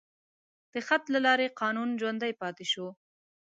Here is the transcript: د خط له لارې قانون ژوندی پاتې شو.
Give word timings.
د 0.73 0.75
خط 0.87 1.03
له 1.13 1.19
لارې 1.25 1.55
قانون 1.61 1.89
ژوندی 2.01 2.33
پاتې 2.41 2.65
شو. 2.71 2.87